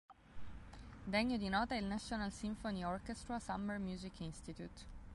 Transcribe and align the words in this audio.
Degno 1.03 1.37
di 1.37 1.47
nota 1.47 1.75
è 1.75 1.77
il 1.77 1.85
National 1.85 2.31
Symphony 2.33 2.83
Orchestra 2.83 3.39
Summer 3.39 3.77
Music 3.77 4.21
Institute. 4.21 4.87